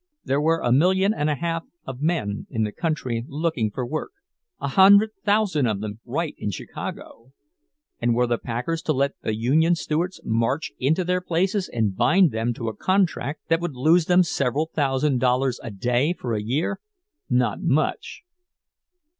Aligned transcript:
There 0.25 0.41
were 0.41 0.61
a 0.61 0.71
million 0.71 1.13
and 1.13 1.29
a 1.29 1.35
half 1.35 1.61
of 1.85 2.01
men 2.01 2.47
in 2.49 2.63
the 2.63 2.71
country 2.71 3.23
looking 3.27 3.69
for 3.69 3.85
work, 3.85 4.09
a 4.59 4.69
hundred 4.69 5.11
thousand 5.23 5.67
of 5.67 5.79
them 5.79 5.99
right 6.05 6.33
in 6.39 6.49
Chicago; 6.49 7.33
and 8.01 8.15
were 8.15 8.25
the 8.25 8.39
packers 8.39 8.81
to 8.81 8.93
let 8.93 9.11
the 9.21 9.35
union 9.35 9.75
stewards 9.75 10.19
march 10.23 10.71
into 10.79 11.03
their 11.03 11.21
places 11.21 11.69
and 11.71 11.95
bind 11.95 12.31
them 12.31 12.51
to 12.55 12.67
a 12.67 12.75
contract 12.75 13.41
that 13.49 13.61
would 13.61 13.75
lose 13.75 14.05
them 14.05 14.23
several 14.23 14.71
thousand 14.73 15.19
dollars 15.19 15.59
a 15.61 15.69
day 15.69 16.13
for 16.13 16.33
a 16.33 16.41
year? 16.41 16.79
Not 17.29 17.61
much! 17.61 18.23